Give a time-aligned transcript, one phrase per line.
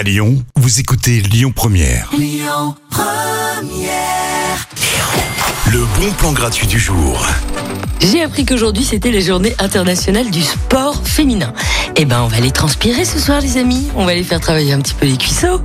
[0.00, 2.10] À Lyon, vous écoutez Lyon Première.
[5.70, 7.26] Le bon plan gratuit du jour.
[8.00, 11.52] J'ai appris qu'aujourd'hui c'était la journée internationale du sport féminin.
[11.96, 14.72] Eh ben on va les transpirer ce soir les amis, on va les faire travailler
[14.72, 15.60] un petit peu les cuisseaux.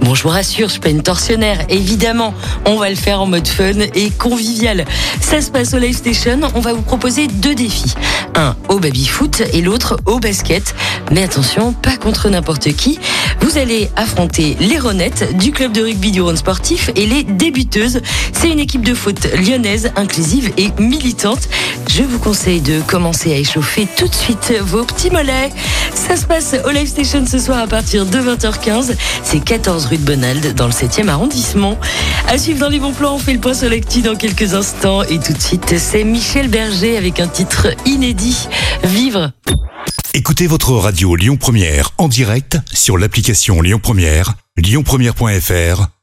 [0.00, 2.34] Bon je vous rassure, je suis pas une tortionnaire, évidemment,
[2.66, 4.84] on va le faire en mode fun et convivial.
[5.20, 7.94] Ça se passe au Live Station, on va vous proposer deux défis.
[8.34, 10.74] Un au baby foot et l'autre au basket.
[11.10, 12.98] Mais attention, pas contre n'importe qui.
[13.40, 18.00] Vous allez affronter les Ronettes du club de rugby du Rhône sportif et les débuteuses.
[18.32, 21.48] C'est une équipe de foot lyonnaise, inclusive et militante.
[21.88, 25.50] Je vous conseille de commencer à échauffer tout de suite vos petits mollets.
[25.94, 28.94] Ça se passe au Live Station ce soir à partir de 20h15.
[29.22, 31.78] C'est 14 rue de Bonald dans le 7e arrondissement.
[32.28, 35.02] À suivre dans les bons plans, on fait le point sur l'actu dans quelques instants.
[35.02, 38.48] Et tout de suite, c'est Michel Berger avec un titre inédit.
[38.84, 39.32] Vivre.
[40.14, 45.88] Écoutez votre radio Lyon Première en direct sur l'application Lyon Première, lyonpremière.fr